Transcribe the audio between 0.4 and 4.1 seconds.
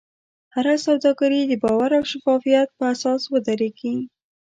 هره سوداګري د باور او شفافیت په اساس ودریږي.